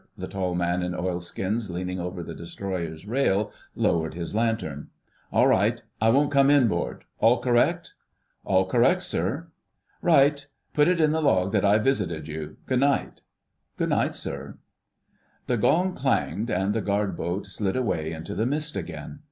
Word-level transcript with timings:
The 0.17 0.27
tall 0.27 0.55
man 0.55 0.81
in 0.81 0.95
oilskins 0.95 1.69
leaning 1.69 1.99
over 1.99 2.23
the 2.23 2.33
Destroyer's 2.33 3.05
rail 3.05 3.51
lowered 3.75 4.15
his 4.15 4.33
lantern. 4.33 4.87
"All 5.31 5.47
right, 5.47 5.79
I 6.01 6.09
won't 6.09 6.31
come 6.31 6.49
inboard. 6.49 7.03
All 7.19 7.37
correct?" 7.39 7.93
"All 8.43 8.65
correct, 8.65 9.03
sir." 9.03 9.49
"Right. 10.01 10.47
Put 10.73 10.87
it 10.87 10.99
in 10.99 11.11
the 11.11 11.21
log 11.21 11.51
that 11.51 11.63
I've 11.63 11.83
visited 11.83 12.27
you. 12.27 12.57
Good 12.65 12.79
night." 12.79 13.21
"Good 13.77 13.89
night, 13.89 14.15
sir." 14.15 14.57
The 15.45 15.57
gong 15.57 15.93
clanged, 15.93 16.49
and 16.49 16.73
the 16.73 16.81
Guard 16.81 17.15
Boat 17.15 17.45
slid 17.45 17.75
away 17.75 18.11
into 18.11 18.33
the 18.33 18.47
mist 18.47 18.75
again. 18.75 19.19